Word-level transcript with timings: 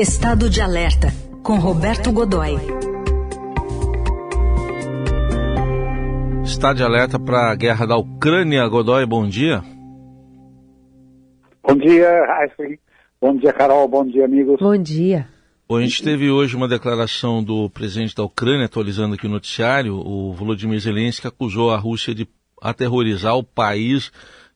Estado 0.00 0.48
de 0.48 0.62
Alerta, 0.62 1.08
com 1.42 1.58
Roberto 1.58 2.10
Godoy. 2.10 2.52
Estado 6.42 6.76
de 6.76 6.82
alerta 6.82 7.18
para 7.18 7.50
a 7.50 7.54
guerra 7.54 7.84
da 7.84 7.98
Ucrânia. 7.98 8.66
Godoy, 8.66 9.04
bom 9.04 9.28
dia. 9.28 9.62
Bom 11.62 11.76
dia, 11.76 12.08
Raíssa. 12.24 12.82
Bom 13.20 13.36
dia, 13.36 13.52
Carol. 13.52 13.86
Bom 13.88 14.06
dia, 14.06 14.24
amigos. 14.24 14.58
Bom 14.58 14.74
dia. 14.78 15.28
Bom, 15.68 15.76
a 15.76 15.82
gente 15.82 16.02
teve 16.02 16.30
hoje 16.30 16.56
uma 16.56 16.66
declaração 16.66 17.44
do 17.44 17.68
presidente 17.68 18.16
da 18.16 18.24
Ucrânia, 18.24 18.64
atualizando 18.64 19.16
aqui 19.16 19.26
o 19.26 19.30
noticiário. 19.30 19.96
O 19.96 20.32
Volodymyr 20.32 20.80
Zelensky 20.80 21.26
acusou 21.26 21.72
a 21.72 21.76
Rússia 21.76 22.14
de 22.14 22.26
aterrorizar 22.62 23.36
o 23.36 23.44
país 23.44 24.10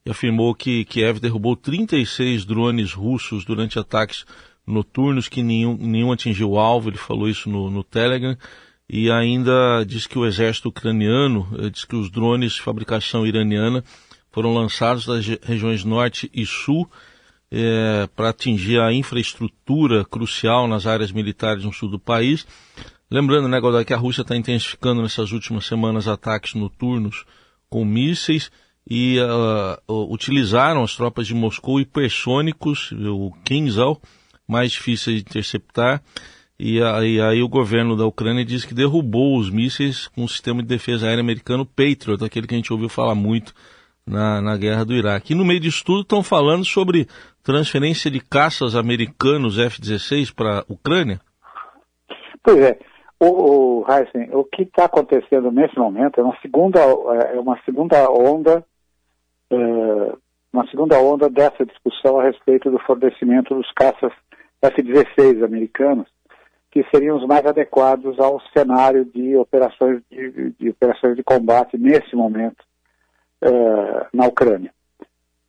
e 0.06 0.10
afirmou 0.10 0.54
que 0.54 0.86
Kiev 0.86 1.20
derrubou 1.20 1.54
36 1.54 2.46
drones 2.46 2.94
russos 2.94 3.44
durante 3.44 3.78
ataques 3.78 4.24
noturnos 4.66 5.28
que 5.28 5.42
nenhum, 5.42 5.76
nenhum 5.76 6.12
atingiu 6.12 6.52
o 6.52 6.58
alvo, 6.58 6.88
ele 6.88 6.96
falou 6.96 7.28
isso 7.28 7.48
no, 7.48 7.70
no 7.70 7.84
Telegram, 7.84 8.36
e 8.88 9.10
ainda 9.10 9.84
diz 9.86 10.06
que 10.06 10.18
o 10.18 10.26
exército 10.26 10.68
ucraniano, 10.68 11.48
eh, 11.58 11.70
diz 11.70 11.84
que 11.84 11.96
os 11.96 12.10
drones 12.10 12.52
de 12.52 12.62
fabricação 12.62 13.26
iraniana 13.26 13.82
foram 14.30 14.52
lançados 14.52 15.06
das 15.06 15.26
regiões 15.42 15.84
norte 15.84 16.30
e 16.34 16.44
sul 16.44 16.90
é, 17.50 18.08
para 18.16 18.30
atingir 18.30 18.80
a 18.80 18.92
infraestrutura 18.92 20.04
crucial 20.04 20.66
nas 20.66 20.86
áreas 20.86 21.12
militares 21.12 21.64
no 21.64 21.72
sul 21.72 21.88
do 21.88 22.00
país. 22.00 22.44
Lembrando, 23.08 23.48
né, 23.48 23.60
Godoy, 23.60 23.84
que 23.84 23.94
a 23.94 23.96
Rússia 23.96 24.22
está 24.22 24.34
intensificando 24.34 25.02
nessas 25.02 25.30
últimas 25.30 25.66
semanas 25.66 26.08
ataques 26.08 26.54
noturnos 26.54 27.24
com 27.70 27.84
mísseis 27.84 28.50
e 28.90 29.18
uh, 29.20 30.12
utilizaram 30.12 30.82
as 30.82 30.96
tropas 30.96 31.28
de 31.28 31.34
Moscou 31.34 31.80
hipersônicos, 31.80 32.90
o 32.92 33.32
Kinzhal, 33.44 34.00
mais 34.46 34.72
difíceis 34.72 35.22
de 35.22 35.30
interceptar. 35.30 36.02
E 36.58 36.80
aí, 36.82 37.20
aí, 37.20 37.42
o 37.42 37.48
governo 37.48 37.96
da 37.96 38.06
Ucrânia 38.06 38.44
diz 38.44 38.64
que 38.64 38.74
derrubou 38.74 39.36
os 39.38 39.50
mísseis 39.50 40.06
com 40.08 40.24
o 40.24 40.28
sistema 40.28 40.62
de 40.62 40.68
defesa 40.68 41.06
aérea 41.06 41.20
americano 41.20 41.66
Patriot, 41.66 42.24
aquele 42.24 42.46
que 42.46 42.54
a 42.54 42.56
gente 42.56 42.72
ouviu 42.72 42.88
falar 42.88 43.14
muito 43.14 43.52
na, 44.06 44.40
na 44.40 44.56
guerra 44.56 44.84
do 44.84 44.94
Iraque. 44.94 45.32
E 45.32 45.36
no 45.36 45.44
meio 45.44 45.60
disso 45.60 45.84
tudo 45.84 46.02
estão 46.02 46.22
falando 46.22 46.64
sobre 46.64 47.08
transferência 47.42 48.10
de 48.10 48.20
caças 48.20 48.76
americanos 48.76 49.58
F-16 49.58 50.32
para 50.34 50.60
a 50.60 50.64
Ucrânia? 50.68 51.20
Pois 52.42 52.58
é. 52.58 52.78
O, 53.18 53.82
o, 53.82 53.86
Heisen, 53.88 54.30
o 54.32 54.44
que 54.44 54.62
está 54.62 54.84
acontecendo 54.84 55.50
nesse 55.50 55.78
momento 55.78 56.20
é 56.20 56.22
uma 56.22 56.36
segunda, 56.40 56.80
é 56.80 57.40
uma 57.40 57.58
segunda 57.64 58.08
onda 58.10 58.64
é, 59.50 60.12
uma 60.52 60.66
segunda 60.68 60.98
onda 61.00 61.28
dessa 61.28 61.64
discussão 61.66 62.20
a 62.20 62.24
respeito 62.24 62.70
do 62.70 62.78
fornecimento 62.80 63.54
dos 63.54 63.70
caças 63.72 64.12
F-16 64.68 65.44
americanos, 65.44 66.08
que 66.70 66.84
seriam 66.90 67.16
os 67.16 67.26
mais 67.26 67.44
adequados 67.46 68.18
ao 68.18 68.40
cenário 68.56 69.04
de 69.04 69.36
operações 69.36 70.02
de, 70.10 70.50
de 70.58 70.70
operações 70.70 71.16
de 71.16 71.22
combate 71.22 71.78
nesse 71.78 72.16
momento 72.16 72.64
uh, 73.42 74.06
na 74.12 74.26
Ucrânia. 74.26 74.72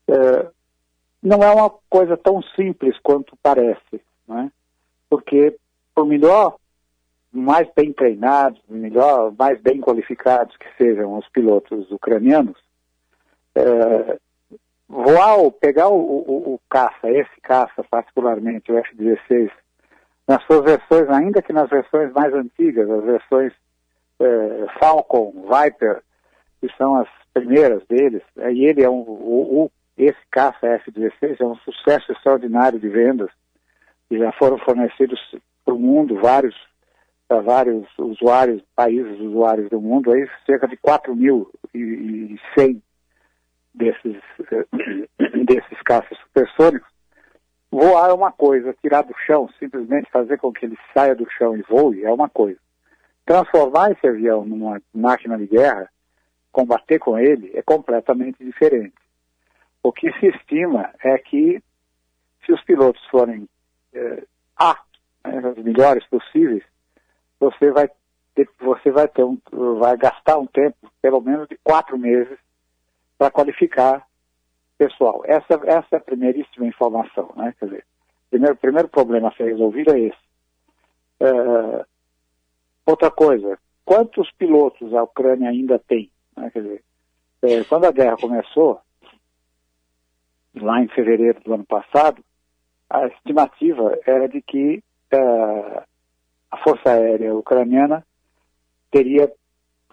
Uh, 0.07 0.53
não 1.23 1.41
é 1.41 1.49
uma 1.49 1.69
coisa 1.89 2.16
tão 2.16 2.41
simples 2.55 2.95
quanto 3.02 3.35
parece, 3.41 4.02
né? 4.27 4.52
porque 5.09 5.57
por 5.95 6.05
melhor, 6.05 6.57
mais 7.31 7.67
bem 7.75 7.91
treinados, 7.94 8.61
melhor, 8.69 9.33
mais 9.38 9.59
bem 9.61 9.79
qualificados 9.81 10.55
que 10.57 10.67
sejam 10.77 11.17
os 11.17 11.27
pilotos 11.29 11.89
ucranianos, 11.89 12.57
uh, 13.57 14.19
voar, 14.88 15.52
pegar 15.59 15.89
o, 15.89 15.97
o, 15.97 16.53
o, 16.53 16.61
caça, 16.69 17.09
esse 17.09 17.41
caça 17.41 17.83
particularmente, 17.89 18.72
o 18.72 18.78
F-16, 18.78 19.50
nas 20.28 20.44
suas 20.44 20.64
versões, 20.64 21.09
ainda 21.09 21.41
que 21.41 21.53
nas 21.53 21.69
versões 21.69 22.11
mais 22.14 22.33
antigas, 22.33 22.89
as 22.89 23.03
versões 23.03 23.53
é, 24.19 24.66
Falcon, 24.80 25.33
Viper, 25.44 26.01
que 26.62 26.69
são 26.78 26.96
as 26.96 27.07
primeiras 27.34 27.85
deles, 27.88 28.23
é, 28.38 28.51
e 28.51 28.66
ele 28.66 28.84
é 28.84 28.90
um, 28.90 29.01
o, 29.01 29.72
esse 29.97 30.19
caça 30.29 30.68
F-16 30.68 31.40
é 31.40 31.46
um 31.46 31.56
sucesso 31.57 32.12
extraordinário 32.12 32.79
de 32.79 32.90
vendas, 32.90 33.29
e 34.09 34.17
já 34.17 34.31
foram 34.34 34.57
fornecidos 34.59 35.19
para 35.63 35.73
o 35.73 35.79
mundo 35.79 36.19
vários 36.19 36.56
para 37.28 37.41
vários 37.41 37.88
usuários, 37.97 38.62
países 38.75 39.19
usuários 39.19 39.67
do 39.72 39.81
mundo, 39.81 40.12
aí 40.12 40.29
cerca 40.46 40.67
de 40.67 40.78
4.100 40.78 42.79
desses, 43.75 44.22
desses 45.46 45.81
caças 45.84 46.18
supersônicos, 46.19 46.88
voar 47.69 48.09
é 48.09 48.13
uma 48.13 48.31
coisa, 48.31 48.75
tirar 48.81 49.03
do 49.03 49.13
chão, 49.25 49.50
simplesmente 49.59 50.09
fazer 50.12 50.38
com 50.38 50.52
que 50.52 50.66
ele 50.66 50.78
saia 50.94 51.16
do 51.16 51.30
chão 51.31 51.56
e 51.56 51.62
voe 51.63 52.03
é 52.03 52.12
uma 52.12 52.30
coisa. 52.30 52.59
Transformar 53.25 53.91
esse 53.91 54.08
avião 54.08 54.46
numa 54.46 54.81
máquina 54.94 55.38
de 55.38 55.47
guerra, 55.47 55.90
combater 56.52 57.00
com 57.00 57.18
ele, 57.19 57.52
é 57.53 57.62
completamente 57.62 58.44
diferente. 58.44 58.96
O 59.84 59.91
que 59.91 60.12
se 60.19 60.28
estima 60.28 60.90
é 61.03 61.18
que, 61.18 61.62
se 62.46 62.53
os 62.53 62.64
pilotos 62.64 63.03
forem 63.08 63.47
é, 63.94 64.24
aptos, 64.56 65.02
né, 65.24 65.41
os 65.56 65.64
melhores 65.64 66.06
possíveis, 66.08 66.64
você 67.40 67.72
vai 67.72 67.90
ter, 68.34 68.50
você 68.59 68.90
vai 68.90 69.08
ter 69.08 69.24
um, 69.24 69.38
vai 69.80 69.97
gastar 69.97 70.38
um 70.38 70.47
tempo, 70.47 70.78
pelo 71.02 71.19
menos 71.22 71.47
de 71.47 71.58
quatro 71.64 71.97
meses, 71.97 72.38
para 73.18 73.31
qualificar 73.31 74.06
pessoal. 74.78 75.22
Essa, 75.26 75.53
essa 75.66 75.88
é 75.92 75.98
a 75.98 76.02
primeiríssima 76.02 76.66
informação, 76.66 77.31
né? 77.36 77.53
Quer 77.59 77.66
dizer, 77.66 77.86
primeiro, 78.30 78.56
primeiro 78.58 78.88
problema 78.90 79.30
a 79.30 79.34
ser 79.34 79.46
resolvido 79.46 79.94
é 79.94 80.00
esse. 80.00 80.26
É, 81.20 81.86
outra 82.86 83.09
coisa, 83.09 83.58
quantos 83.84 84.30
pilotos 84.31 84.94
a 84.94 85.03
Ucrânia 85.03 85.50
ainda 85.50 85.80
tem? 85.80 86.12
Né? 86.36 86.50
Quer 86.52 86.62
dizer, 86.62 86.84
é, 87.42 87.64
quando 87.64 87.86
a 87.86 87.92
guerra 87.92 88.18
começou, 88.18 88.80
lá 90.56 90.82
em 90.82 90.88
fevereiro 90.90 91.42
do 91.42 91.53
ano 91.53 91.66
passado, 91.66 92.24
a 92.90 93.08
estimativa 93.08 93.97
era 94.06 94.28
de 94.28 94.42
que 94.42 94.84
é, 95.12 95.18
a 96.52 96.58
Força 96.64 96.90
Aérea 96.90 97.36
Ucraniana 97.36 98.06
teria 98.92 99.32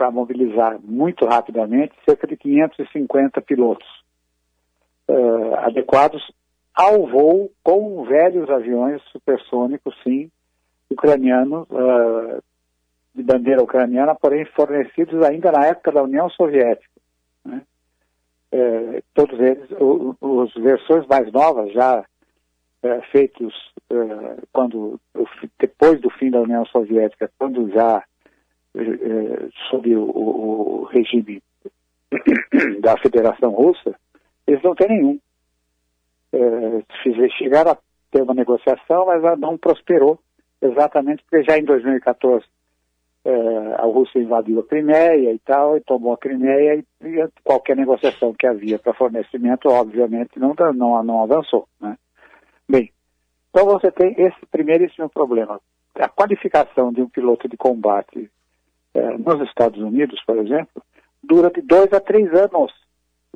para 0.02 0.10
mobilizar 0.10 0.80
muito 0.82 1.24
rapidamente 1.24 1.94
cerca 2.04 2.26
de 2.26 2.36
550 2.36 3.40
pilotos 3.40 3.86
uh, 5.08 5.54
adequados 5.58 6.20
ao 6.74 7.06
voo 7.06 7.52
com 7.62 8.02
velhos 8.02 8.50
aviões 8.50 9.00
supersônicos, 9.12 9.94
sim, 10.02 10.28
ucranianos, 10.90 11.68
uh, 11.70 12.42
de 13.14 13.22
bandeira 13.22 13.62
ucraniana, 13.62 14.12
porém 14.16 14.44
fornecidos 14.46 15.22
ainda 15.22 15.52
na 15.52 15.66
época 15.66 15.92
da 15.92 16.02
União 16.02 16.28
Soviética. 16.30 17.00
Né? 17.44 17.62
Uh, 18.52 19.02
todos 19.14 19.38
eles, 19.38 19.68
os 20.20 20.52
versões 20.54 21.06
mais 21.06 21.30
novas, 21.30 21.72
já 21.72 22.04
feitos 23.12 23.54
quando 24.50 24.98
depois 25.56 26.00
do 26.00 26.10
fim 26.10 26.32
da 26.32 26.40
União 26.40 26.66
Soviética, 26.66 27.30
quando 27.38 27.70
já 27.70 28.02
eh, 28.02 28.11
sob 29.70 29.94
o, 29.94 30.02
o, 30.02 30.84
regime 30.84 31.42
da 32.80 32.96
Federação 32.98 33.50
Russa, 33.50 33.94
eles 34.46 34.62
não 34.62 34.74
têm 34.74 34.88
nenhum. 34.88 35.18
É, 36.32 37.28
chegaram 37.38 37.72
a 37.72 37.78
ter 38.10 38.22
uma 38.22 38.34
negociação, 38.34 39.06
mas 39.06 39.38
não 39.38 39.58
prosperou, 39.58 40.18
exatamente 40.60 41.22
porque 41.24 41.44
já 41.44 41.58
em 41.58 41.64
2014 41.64 42.44
é, 43.24 43.74
a 43.78 43.84
Rússia 43.84 44.18
invadiu 44.18 44.60
a 44.60 44.66
Crimeia 44.66 45.32
e 45.32 45.38
tal, 45.38 45.76
e 45.76 45.80
tomou 45.80 46.12
a 46.12 46.18
Crimeia, 46.18 46.74
e, 46.74 47.06
e 47.06 47.28
qualquer 47.44 47.76
negociação 47.76 48.34
que 48.34 48.46
havia 48.46 48.78
para 48.78 48.94
fornecimento, 48.94 49.68
obviamente, 49.68 50.38
não, 50.38 50.54
não, 50.74 51.02
não 51.02 51.22
avançou. 51.22 51.68
Né? 51.80 51.96
Bem, 52.68 52.90
então 53.50 53.66
você 53.66 53.90
tem 53.92 54.14
esse 54.18 54.46
primeiríssimo 54.50 55.08
problema. 55.08 55.60
A 55.94 56.08
qualificação 56.08 56.92
de 56.92 57.02
um 57.02 57.08
piloto 57.08 57.46
de 57.48 57.56
combate 57.56 58.30
é, 58.94 59.18
nos 59.18 59.40
Estados 59.48 59.80
Unidos, 59.80 60.22
por 60.26 60.38
exemplo, 60.38 60.82
dura 61.22 61.50
de 61.50 61.62
dois 61.62 61.92
a 61.92 62.00
três 62.00 62.32
anos. 62.32 62.72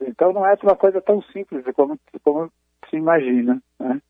Então 0.03 0.32
não 0.32 0.47
é 0.47 0.55
uma 0.62 0.76
coisa 0.76 1.00
tão 1.00 1.23
simples 1.23 1.64
como, 1.75 1.99
como 2.23 2.50
se 2.91 2.97
imagina. 2.97 3.62
Né? 3.79 4.00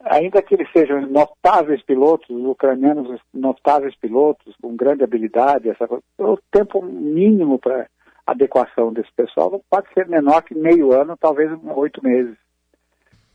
Ainda 0.00 0.42
que 0.42 0.54
eles 0.54 0.70
sejam 0.72 1.02
notáveis 1.06 1.82
pilotos, 1.82 2.28
os 2.28 2.44
ucranianos 2.44 3.20
notáveis 3.32 3.94
pilotos, 3.96 4.54
com 4.60 4.76
grande 4.76 5.04
habilidade, 5.04 5.70
essa 5.70 5.86
coisa, 5.86 6.02
o 6.18 6.38
tempo 6.50 6.82
mínimo 6.82 7.58
para 7.58 7.86
adequação 8.26 8.92
desse 8.92 9.12
pessoal 9.12 9.62
pode 9.70 9.86
ser 9.92 10.08
menor 10.08 10.42
que 10.42 10.54
meio 10.54 10.92
ano, 10.92 11.16
talvez 11.16 11.50
oito 11.76 12.02
meses. 12.02 12.36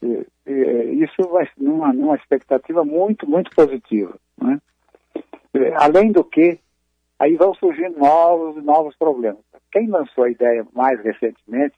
E, 0.02 0.26
e, 0.48 1.04
isso 1.04 1.28
vai 1.30 1.48
numa, 1.58 1.94
numa 1.94 2.16
expectativa 2.16 2.84
muito, 2.84 3.30
muito 3.30 3.52
positiva. 3.56 4.16
Né? 4.42 4.60
Além 5.78 6.12
do 6.12 6.24
que, 6.24 6.60
aí 7.20 7.36
vão 7.36 7.54
surgindo 7.54 8.00
novos 8.00 8.58
e 8.58 8.62
novos 8.62 8.96
problemas. 8.96 9.44
Quem 9.72 9.88
lançou 9.88 10.24
a 10.24 10.32
ideia 10.32 10.66
mais 10.74 11.00
recentemente 11.04 11.76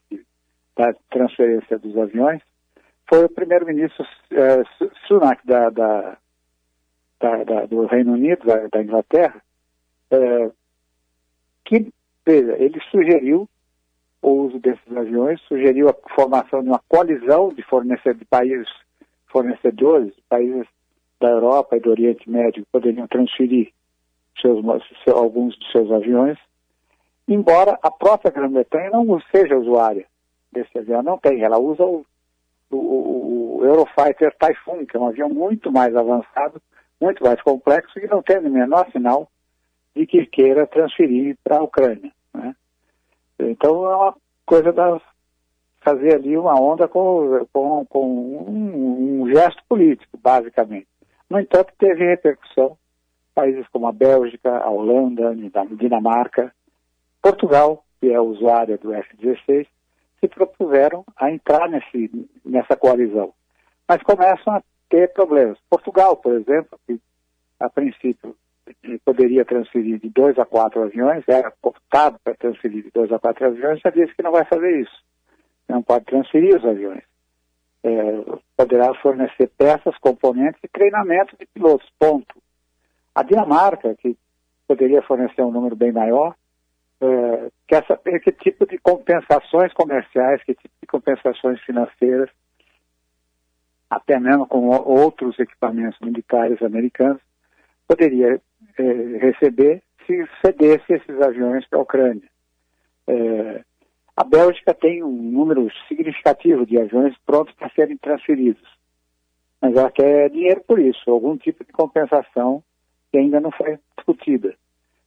da 0.78 0.94
transferência 1.10 1.78
dos 1.80 1.98
aviões 1.98 2.42
foi 3.10 3.26
o 3.26 3.30
primeiro-ministro 3.30 4.06
uh, 4.06 4.92
Sunak 5.08 5.46
da, 5.46 5.70
da, 5.70 6.18
da, 7.20 7.66
do 7.66 7.86
Reino 7.86 8.14
Unido, 8.14 8.46
da, 8.72 8.82
Inglaterra, 8.82 9.42
é, 10.10 10.52
que, 11.66 11.92
veja, 12.26 12.56
ele 12.58 12.80
sugeriu 12.90 13.50
o 14.22 14.30
uso 14.30 14.60
desses 14.60 14.96
aviões, 14.96 15.42
sugeriu 15.42 15.90
a 15.90 15.96
formação 16.16 16.62
de 16.62 16.70
uma 16.70 16.82
colisão 16.88 17.50
de, 17.50 17.64
fornecedores, 17.64 18.20
de 18.20 18.26
países 18.26 18.70
fornecedores, 19.28 20.14
países 20.30 20.68
da 21.20 21.30
Europa 21.30 21.76
e 21.76 21.80
do 21.80 21.90
Oriente 21.90 22.30
Médio 22.30 22.66
poderiam 22.72 23.08
transferir 23.08 23.72
seus, 24.42 24.64
alguns 25.08 25.58
de 25.58 25.72
seus 25.72 25.92
aviões, 25.92 26.38
embora 27.28 27.78
a 27.82 27.92
própria 27.92 28.32
Grã-Bretanha 28.32 28.90
não 28.90 29.22
seja 29.34 29.58
usuária 29.58 30.06
desse 30.52 30.78
avião, 30.78 31.02
não 31.02 31.18
tem, 31.18 31.42
ela 31.42 31.60
usa 31.60 31.84
o, 31.84 32.06
o, 32.70 33.58
o 33.60 33.66
Eurofighter 33.66 34.36
Typhoon, 34.38 34.86
que 34.86 34.98
é 34.98 35.00
um 35.00 35.08
avião 35.08 35.30
muito 35.30 35.72
mais 35.72 35.96
avançado, 35.96 36.62
muito 37.00 37.24
mais 37.24 37.42
complexo 37.42 38.00
e 38.00 38.08
não 38.08 38.22
tem 38.22 38.38
o 38.38 38.50
menor 38.50 38.90
sinal 38.92 39.30
de 39.96 40.06
que 40.06 40.26
queira 40.26 40.68
transferir 40.68 41.38
para 41.44 41.58
a 41.58 41.64
Ucrânia. 41.64 42.12
Né? 42.34 42.56
Então 43.40 43.90
é 43.90 43.96
uma 43.96 44.16
coisa 44.46 44.72
da 44.72 45.00
fazer 45.82 46.16
ali 46.16 46.38
uma 46.38 46.60
onda 46.60 46.88
com, 46.88 47.46
com, 47.52 47.86
com 47.86 48.06
um, 48.06 49.22
um, 49.24 49.30
gesto 49.30 49.62
político, 49.68 50.18
basicamente. 50.18 50.88
No 51.30 51.40
entanto, 51.40 51.74
teve 51.78 52.06
repercussão. 52.06 52.78
Países 53.34 53.68
como 53.70 53.88
a 53.88 53.92
Bélgica, 53.92 54.58
a 54.58 54.70
Holanda, 54.70 55.30
a 55.30 55.66
Dinamarca, 55.76 56.54
Portugal, 57.22 57.84
que 58.00 58.12
é 58.12 58.20
usuária 58.20 58.78
do 58.78 58.94
F-16, 58.94 59.68
se 60.20 60.28
propuseram 60.28 61.04
a 61.16 61.32
entrar 61.32 61.70
nesse, 61.70 62.30
nessa 62.46 62.76
coalizão. 62.76 63.34
Mas 63.88 64.02
começam 64.04 64.54
a 64.54 64.64
ter 64.90 65.12
problemas. 65.14 65.58
Portugal, 65.70 66.16
por 66.18 66.34
exemplo, 66.34 66.80
que 66.86 67.00
a 67.60 67.70
princípio 67.70 68.36
poderia 69.04 69.46
transferir 69.46 70.00
de 70.00 70.10
dois 70.10 70.38
a 70.38 70.46
quatro 70.46 70.84
aviões, 70.84 71.24
era 71.28 71.54
optado 71.62 72.20
para 72.24 72.36
transferir 72.36 72.84
de 72.84 72.92
dois 72.92 73.12
a 73.12 73.20
quatro 73.20 73.46
aviões, 73.46 73.80
já 73.80 73.90
disse 73.90 74.16
que 74.16 74.24
não 74.24 74.32
vai 74.32 74.46
fazer 74.46 74.80
isso. 74.80 75.04
Não 75.68 75.82
pode 75.82 76.06
transferir 76.06 76.56
os 76.56 76.66
aviões. 76.66 77.04
É, 77.84 77.92
poderá 78.56 78.94
fornecer 78.96 79.48
peças, 79.58 79.98
componentes 80.00 80.60
e 80.64 80.68
treinamento 80.68 81.36
de 81.38 81.46
pilotos, 81.48 81.90
ponto. 81.98 82.41
A 83.14 83.24
Dinamarca, 83.24 83.96
que 83.96 84.18
poderia 84.68 85.02
fornecer 85.02 85.42
um 85.42 85.52
número 85.52 85.76
bem 85.76 85.92
maior, 85.92 86.36
é, 87.02 87.52
quer 87.68 87.86
saber 87.86 88.20
que 88.20 88.32
tipo 88.32 88.66
de 88.66 88.78
compensações 88.78 89.74
comerciais, 89.74 90.44
que 90.44 90.54
tipo 90.54 90.74
de 90.80 90.88
compensações 90.88 91.60
financeiras, 91.62 92.30
até 93.90 94.20
mesmo 94.20 94.46
com 94.48 94.68
outros 94.70 95.38
equipamentos 95.40 96.00
militares 96.00 96.62
americanos, 96.62 97.22
poderia 97.88 98.40
é, 98.78 98.84
receber 99.18 99.84
se 100.06 100.26
cedesse 100.46 100.94
esses 100.94 101.22
aviões 101.22 101.68
para 101.68 101.80
a 101.80 101.82
Ucrânia. 101.82 102.30
É, 103.08 103.64
a 104.16 104.24
Bélgica 104.24 104.74
tem 104.74 105.04
um 105.04 105.12
número 105.12 105.70
significativo 105.88 106.66
de 106.66 106.80
aviões 106.80 107.16
prontos 107.26 107.54
para 107.56 107.70
serem 107.72 107.98
transferidos, 107.98 108.68
mas 109.60 109.76
ela 109.76 109.92
quer 109.92 110.30
dinheiro 110.30 110.62
por 110.66 110.80
isso, 110.80 111.10
algum 111.10 111.36
tipo 111.36 111.66
de 111.66 111.72
compensação 111.74 112.64
que 113.12 113.18
ainda 113.18 113.40
não 113.40 113.52
foi 113.52 113.78
discutida. 113.98 114.56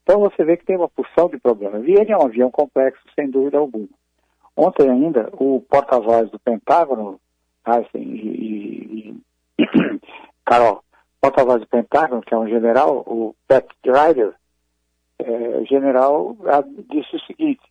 Então 0.03 0.21
você 0.21 0.45
vê 0.45 0.57
que 0.57 0.67
tem 0.67 0.77
uma 0.77 0.89
porção 0.89 1.29
de 1.29 1.39
problemas. 1.39 1.85
E 1.87 1.93
ele 1.93 2.13
é 2.13 2.17
um 2.17 2.27
avião 2.27 2.51
complexo, 2.51 3.03
sem 3.15 3.31
dúvida 3.31 3.59
alguma. 3.59 3.89
Ontem 4.57 4.89
ainda, 4.89 5.31
o 5.33 5.61
porta-voz 5.69 6.31
do 6.31 6.39
Pentágono, 6.39 7.19
Heisen 7.67 8.15
e, 8.15 9.17
e, 9.59 9.63
e 9.63 9.67
Carol, 10.45 10.85
porta-voz 11.21 11.61
do 11.61 11.67
Pentágono, 11.67 12.23
que 12.23 12.35
é 12.35 12.39
um 12.39 12.47
general, 12.47 12.99
o 13.07 13.35
Pat 13.49 13.67
Ryder, 13.85 14.35
é, 15.19 15.65
general 15.65 16.37
disse 16.91 17.17
o 17.17 17.21
seguinte, 17.21 17.63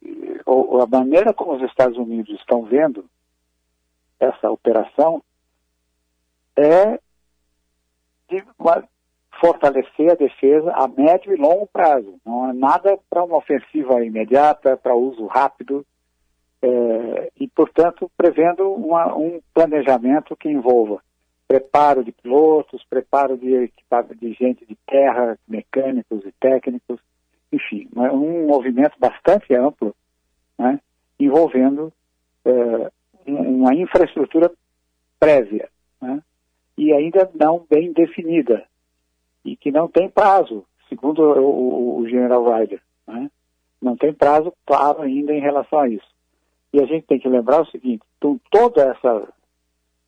a 0.46 0.88
maneira 0.88 1.34
como 1.34 1.56
os 1.56 1.62
Estados 1.62 1.98
Unidos 1.98 2.40
estão 2.40 2.64
vendo 2.64 3.06
essa 4.20 4.50
operação 4.50 5.22
é 6.56 7.00
de 8.30 8.44
uma, 8.58 8.88
fortalecer 9.40 10.12
a 10.12 10.16
defesa 10.16 10.72
a 10.72 10.88
médio 10.88 11.34
e 11.34 11.38
longo 11.38 11.68
prazo. 11.68 12.16
Não 12.26 12.50
é 12.50 12.54
nada 12.54 12.98
para 13.10 13.24
uma 13.24 13.38
ofensiva 13.38 14.04
imediata, 14.04 14.78
para 14.78 14.96
uso 14.96 15.26
rápido, 15.26 15.86
é, 16.62 17.32
e, 17.40 17.48
portanto, 17.50 18.10
prevendo 18.16 18.72
uma, 18.72 19.16
um 19.16 19.42
planejamento 19.54 20.36
que 20.36 20.50
envolva 20.50 21.02
preparo 21.48 22.04
de 22.04 22.12
pilotos, 22.12 22.84
preparo 22.90 23.38
de, 23.38 23.72
de 24.20 24.34
gente 24.34 24.66
de 24.66 24.76
terra, 24.88 25.38
mecânicos 25.48 26.26
e 26.26 26.32
técnicos, 26.40 27.00
enfim, 27.52 27.88
um 27.96 28.48
movimento 28.48 28.98
bastante 28.98 29.54
amplo, 29.54 29.94
né, 30.58 30.80
envolvendo 31.20 31.94
é, 32.46 32.92
uma 33.28 33.76
infraestrutura 33.76 34.50
prévia 35.20 35.70
né, 36.02 36.22
e 36.78 36.92
ainda 36.94 37.30
não 37.36 37.66
bem 37.70 37.92
definida 37.94 38.66
e 39.44 39.56
que 39.56 39.72
não 39.72 39.88
tem 39.88 40.10
prazo, 40.10 40.66
segundo 40.90 41.22
o, 41.22 41.40
o, 41.40 42.00
o 42.00 42.08
general 42.08 42.44
Ryder. 42.52 42.82
Né, 43.08 43.30
não 43.82 43.98
tem 43.98 44.14
prazo 44.14 44.54
claro 44.66 45.02
ainda 45.02 45.34
em 45.34 45.42
relação 45.42 45.80
a 45.80 45.90
isso. 45.90 46.08
E 46.72 46.82
a 46.82 46.86
gente 46.86 47.06
tem 47.06 47.20
que 47.20 47.28
lembrar 47.28 47.62
o 47.62 47.68
seguinte: 47.68 48.04
então, 48.18 48.40
toda 48.50 48.82
essa 48.82 49.28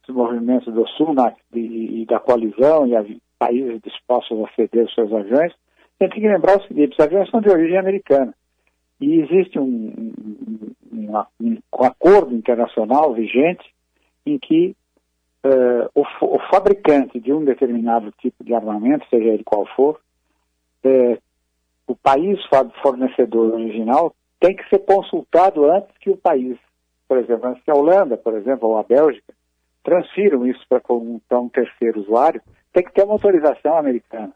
esses 0.05 0.15
movimentos 0.15 0.71
do 0.73 0.87
Sul 0.89 1.13
na, 1.13 1.33
e, 1.53 2.01
e, 2.01 2.05
da 2.05 2.19
coalizão 2.19 2.87
e 2.87 2.95
a, 2.95 3.03
países 3.39 3.81
dispostos 3.81 4.39
a 4.43 4.55
ceder 4.55 4.85
os 4.85 4.93
seus 4.93 5.11
aviões, 5.11 5.53
tem 5.99 6.09
que 6.09 6.19
lembrar 6.19 6.57
o 6.57 6.67
seguinte, 6.67 6.93
os 6.93 6.99
aviões 6.99 7.29
são 7.29 7.41
de 7.41 7.49
origem 7.49 7.77
americana. 7.77 8.33
E 9.01 9.19
existe 9.19 9.59
um, 9.59 10.13
um, 10.93 11.23
um, 11.41 11.57
um 11.73 11.83
acordo 11.83 12.33
internacional 12.33 13.13
vigente 13.13 13.65
em 14.25 14.37
que 14.37 14.75
uh, 15.45 15.89
o, 15.93 16.01
o, 16.01 16.39
fabricante 16.49 17.19
de 17.19 17.31
um 17.31 17.45
determinado 17.45 18.11
tipo 18.19 18.43
de 18.43 18.53
armamento, 18.53 19.07
seja 19.09 19.29
ele 19.29 19.43
qual 19.43 19.65
for, 19.75 19.99
uh, 20.83 21.21
o 21.87 21.95
país 21.95 22.39
fornecedor 22.81 23.53
original 23.53 24.13
tem 24.39 24.55
que 24.55 24.67
ser 24.69 24.79
consultado 24.79 25.69
antes 25.71 25.95
que 25.99 26.09
o 26.09 26.17
país, 26.17 26.57
por 27.07 27.17
exemplo, 27.17 27.49
antes 27.49 27.63
que 27.63 27.71
a 27.71 27.75
Holanda, 27.75 28.17
por 28.17 28.33
exemplo, 28.33 28.69
ou 28.69 28.77
a 28.77 28.83
Bélgica, 28.83 29.33
transfiram 29.83 30.47
isso 30.47 30.65
para 30.67 30.81
um, 30.89 31.21
um 31.31 31.49
terceiro 31.49 31.99
usuário, 32.01 32.41
tem 32.73 32.83
que 32.83 32.91
ter 32.91 33.03
uma 33.03 33.13
autorização 33.13 33.77
americana. 33.77 34.33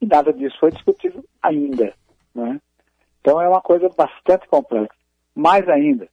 E 0.00 0.06
nada 0.06 0.32
disso 0.32 0.56
foi 0.60 0.70
discutido 0.70 1.24
ainda. 1.42 1.94
Né? 2.34 2.60
Então 3.20 3.40
é 3.40 3.48
uma 3.48 3.62
coisa 3.62 3.88
bastante 3.88 4.46
complexa. 4.48 4.94
Mais 5.34 5.66
ainda, 5.68 6.06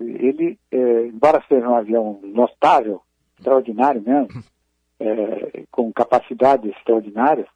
ele, 0.00 0.58
é, 0.72 1.06
embora 1.06 1.42
seja 1.48 1.68
um 1.68 1.76
avião 1.76 2.18
notável, 2.24 3.00
extraordinário 3.38 4.02
mesmo, 4.02 4.42
é, 5.00 5.64
com 5.70 5.92
capacidades 5.92 6.70
extraordinárias, 6.76 7.46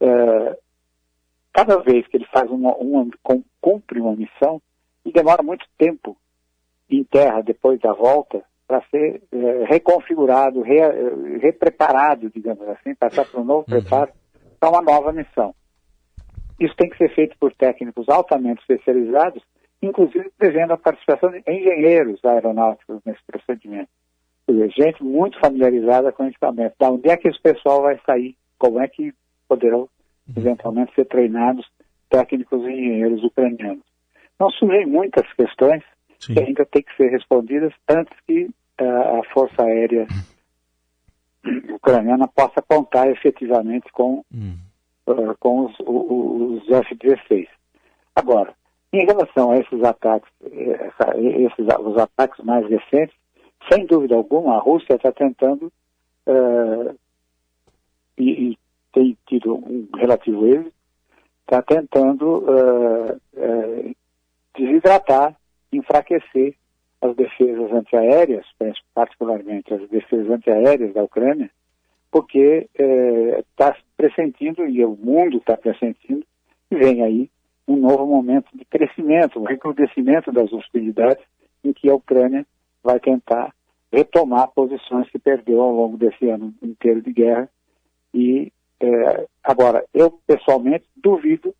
é, 0.00 0.58
cada 1.52 1.78
vez 1.78 2.06
que 2.06 2.16
ele 2.16 2.26
faz 2.26 2.50
uma, 2.50 2.74
uma, 2.76 3.08
cumpre 3.60 4.00
uma 4.00 4.16
missão, 4.16 4.60
e 5.04 5.12
demora 5.12 5.42
muito 5.42 5.66
tempo 5.76 6.16
em 6.88 7.02
terra 7.04 7.40
depois 7.42 7.80
da 7.80 7.92
volta, 7.92 8.42
para 8.66 8.82
ser 8.90 9.22
é, 9.32 9.64
reconfigurado, 9.64 10.62
re, 10.62 10.78
repreparado, 11.38 12.30
digamos 12.30 12.66
assim, 12.68 12.94
passar 12.94 13.26
para 13.26 13.40
um 13.40 13.44
novo 13.44 13.66
uhum. 13.68 13.80
preparo, 13.80 14.12
para 14.58 14.70
uma 14.70 14.80
nova 14.80 15.12
missão. 15.12 15.54
Isso 16.58 16.74
tem 16.76 16.88
que 16.88 16.96
ser 16.96 17.12
feito 17.14 17.36
por 17.38 17.52
técnicos 17.54 18.08
altamente 18.08 18.60
especializados, 18.60 19.42
inclusive 19.82 20.30
prevendo 20.38 20.72
a 20.72 20.78
participação 20.78 21.30
de 21.30 21.42
engenheiros 21.46 22.24
aeronáuticos 22.24 23.00
nesse 23.04 23.20
procedimento. 23.26 23.90
Dizer, 24.48 24.70
gente 24.70 25.02
muito 25.02 25.38
familiarizada 25.38 26.12
com 26.12 26.24
o 26.24 26.28
equipamento. 26.28 26.74
Da 26.78 26.90
onde 26.90 27.08
é 27.08 27.16
que 27.16 27.28
esse 27.28 27.40
pessoal 27.40 27.82
vai 27.82 27.98
sair? 28.04 28.36
Como 28.58 28.80
é 28.80 28.88
que 28.88 29.14
poderão, 29.48 29.80
uhum. 29.80 30.34
eventualmente, 30.36 30.94
ser 30.94 31.06
treinados 31.06 31.66
técnicos 32.10 32.62
e 32.62 32.70
engenheiros 32.70 33.22
ucranianos? 33.22 33.84
Então, 34.34 34.50
surgem 34.50 34.86
muitas 34.86 35.30
questões 35.34 35.82
Sim. 36.18 36.34
que 36.34 36.40
ainda 36.40 36.66
têm 36.66 36.82
que 36.82 36.96
ser 36.96 37.08
respondidas 37.08 37.72
antes 37.88 38.12
que 38.26 38.50
a 38.78 39.22
Força 39.32 39.62
Aérea 39.62 40.06
ucraniana 41.74 42.28
possa 42.28 42.62
contar 42.62 43.08
efetivamente 43.10 43.90
com, 43.92 44.24
hum. 44.32 44.56
uh, 45.06 45.36
com 45.38 45.66
os, 45.66 45.76
os, 45.80 46.62
os 46.62 46.70
F-16. 46.70 47.48
Agora, 48.14 48.54
em 48.92 49.06
relação 49.06 49.50
a 49.50 49.58
esses 49.58 49.82
ataques, 49.82 50.30
essa, 50.42 51.18
esses, 51.18 51.66
os 51.80 51.96
ataques 51.98 52.44
mais 52.44 52.68
recentes, 52.68 53.14
sem 53.70 53.86
dúvida 53.86 54.14
alguma, 54.14 54.56
a 54.56 54.60
Rússia 54.60 54.94
está 54.94 55.12
tentando 55.12 55.72
uh, 56.26 56.98
e, 58.18 58.50
e, 58.50 58.58
tem 58.92 59.16
tido 59.26 59.54
um 59.54 59.88
relativo 59.96 60.46
êxito, 60.46 60.72
está 61.42 61.62
tentando 61.62 62.44
uh, 62.44 63.14
uh, 63.14 63.96
desidratar, 64.56 65.34
enfraquecer 65.72 66.54
as 67.00 67.16
defesas 67.16 67.72
antiaéreas, 67.72 68.46
particularmente 68.94 69.74
as 69.74 69.88
defesas 69.88 70.30
antiaéreas 70.30 70.94
da 70.94 71.02
Ucrânia, 71.02 71.50
porque 72.10 72.68
está 73.48 73.68
é, 73.70 73.76
pressentindo, 73.96 74.64
e 74.66 74.84
o 74.84 74.94
mundo 74.94 75.38
está 75.38 75.56
pressentindo, 75.56 76.24
que 76.68 76.76
vem 76.76 77.02
aí 77.02 77.30
um 77.66 77.76
novo 77.76 78.06
momento 78.06 78.46
de 78.54 78.64
crescimento, 78.66 79.40
um 79.40 79.44
recrudescimento 79.44 80.30
das 80.30 80.52
hostilidades, 80.52 81.24
em 81.64 81.72
que 81.72 81.90
a 81.90 81.94
Ucrânia 81.94 82.46
vai 82.82 82.98
tentar 83.00 83.54
retomar 83.92 84.48
posições 84.48 85.08
que 85.10 85.18
perdeu 85.18 85.60
ao 85.60 85.72
longo 85.72 85.96
desse 85.96 86.28
ano 86.28 86.54
inteiro 86.62 87.02
de 87.02 87.12
guerra. 87.12 87.48
E 88.14 88.52
é, 88.80 89.26
agora, 89.42 89.84
eu 89.92 90.18
pessoalmente 90.26 90.86
duvido 90.96 91.54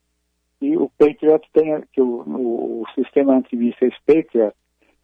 que 0.59 0.77
o 0.77 0.91
Patriot 0.99 1.49
tenha, 1.53 1.83
que 1.93 2.01
o, 2.01 2.23
o, 2.23 2.83
o 2.83 2.85
sistema 2.95 3.35
antimísseis 3.35 3.95
Patriot 4.07 4.55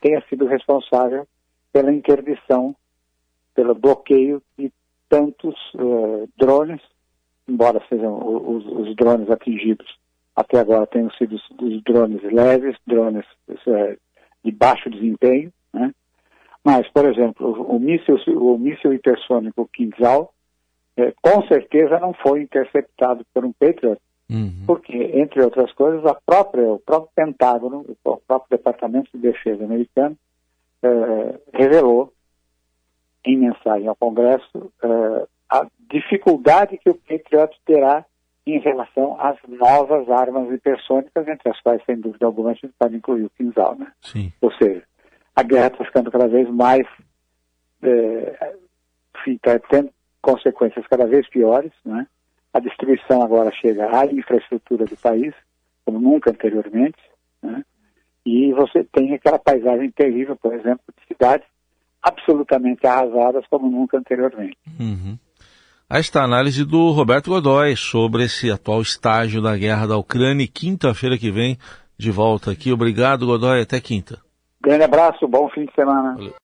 tenha 0.00 0.22
sido 0.28 0.46
responsável 0.46 1.26
pela 1.72 1.92
interdição, 1.92 2.74
pelo 3.54 3.74
bloqueio 3.74 4.42
de 4.56 4.72
tantos 5.08 5.54
uh, 5.74 6.28
drones, 6.38 6.80
embora 7.48 7.82
sejam 7.88 8.16
os, 8.16 8.66
os, 8.66 8.96
drones 8.96 9.30
atingidos 9.30 9.98
até 10.38 10.60
agora 10.60 10.86
tenham 10.86 11.10
sido 11.12 11.34
os, 11.34 11.82
drones 11.82 12.22
leves, 12.22 12.76
drones 12.86 13.24
uh, 13.48 13.98
de 14.44 14.52
baixo 14.52 14.88
desempenho, 14.88 15.52
né? 15.72 15.92
Mas, 16.64 16.88
por 16.90 17.06
exemplo, 17.06 17.62
o, 17.62 17.78
míssil, 17.78 18.16
o 18.36 18.58
míssil 18.58 18.92
hipersônico 18.92 19.68
Kinzhal, 19.72 20.32
uh, 20.98 21.12
com 21.22 21.46
certeza 21.46 21.98
não 21.98 22.12
foi 22.12 22.42
interceptado 22.42 23.24
por 23.32 23.44
um 23.44 23.52
Patriot, 23.52 24.00
uhum. 24.30 24.64
porque, 24.66 24.96
entre 25.14 25.42
outras 25.42 25.72
coisas, 25.72 26.04
a 26.04 26.14
própria, 26.14 26.64
o 26.64 26.78
próprio 26.78 27.10
Pentágono, 27.14 27.84
o 28.04 28.16
próprio 28.26 28.58
Departamento 28.58 29.10
de 29.14 29.18
Defesa 29.18 29.64
americano, 29.64 30.16
revelou 31.52 32.12
em 33.24 33.36
mensagem 33.36 33.88
ao 33.88 33.96
Congresso 33.96 34.72
uh, 34.82 35.28
a 35.50 35.66
dificuldade 35.90 36.78
que 36.78 36.90
o 36.90 36.94
Patriot 36.94 37.54
terá 37.64 38.04
em 38.46 38.58
relação 38.60 39.20
às 39.20 39.36
novas 39.46 40.08
armas 40.08 40.50
hipersônicas, 40.50 41.28
entre 41.28 41.50
as 41.50 41.60
quais, 41.60 41.82
sem 41.84 42.00
dúvida 42.00 42.24
alguma, 42.24 42.50
a 42.50 42.54
gente 42.54 42.72
pode 42.78 42.96
incluir 42.96 43.24
o 43.24 43.30
Kinzhal, 43.30 43.76
né? 43.76 43.92
Sim. 44.00 44.32
Ou 44.40 44.50
seja, 44.52 44.82
a 45.38 45.42
guerra 45.44 45.68
está 45.68 45.84
ficando 45.84 46.10
cada 46.10 46.26
vez 46.26 46.50
mais, 46.50 46.84
é, 47.80 48.56
está 49.24 49.56
tendo 49.70 49.88
consequências 50.20 50.84
cada 50.88 51.06
vez 51.06 51.28
piores, 51.28 51.70
né? 51.84 52.08
A 52.52 52.58
destruição 52.58 53.22
agora 53.22 53.52
chega 53.52 53.86
à 53.96 54.04
infraestrutura 54.06 54.84
do 54.84 54.96
país, 54.96 55.32
como 55.84 56.00
nunca 56.00 56.30
anteriormente, 56.30 56.98
né? 57.40 57.62
E 58.26 58.52
você 58.52 58.82
tem 58.82 59.14
aquela 59.14 59.38
paisagem 59.38 59.92
terrível, 59.92 60.34
por 60.34 60.52
exemplo, 60.52 60.82
de 60.98 61.06
cidades 61.06 61.46
absolutamente 62.02 62.84
arrasadas 62.84 63.46
como 63.48 63.70
nunca 63.70 63.96
anteriormente. 63.96 64.58
Uhum. 64.80 65.16
Aí 65.88 66.00
está 66.00 66.22
a 66.22 66.24
análise 66.24 66.64
do 66.64 66.90
Roberto 66.90 67.30
Godoy 67.30 67.76
sobre 67.76 68.24
esse 68.24 68.50
atual 68.50 68.82
estágio 68.82 69.40
da 69.40 69.56
guerra 69.56 69.86
da 69.86 69.96
Ucrânia 69.96 70.48
quinta-feira 70.48 71.16
que 71.16 71.30
vem 71.30 71.56
de 71.96 72.10
volta 72.10 72.50
aqui. 72.50 72.72
Obrigado, 72.72 73.24
Godoy. 73.24 73.62
Até 73.62 73.80
quinta. 73.80 74.27
Grande 74.60 74.84
abraço, 74.84 75.28
bom 75.28 75.48
fim 75.50 75.64
de 75.66 75.72
semana. 75.74 76.14
Valeu. 76.14 76.34